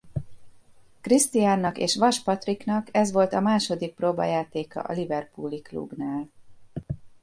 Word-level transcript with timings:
Krisztiánnak 1.01 1.77
és 1.77 1.95
Vass 1.95 2.19
Patriknak 2.19 2.87
ez 2.91 3.11
volt 3.11 3.33
a 3.33 3.39
második 3.39 3.93
próbajátéka 3.93 4.81
a 4.81 4.93
liverpooli 4.93 5.61
klubnál. 5.61 6.29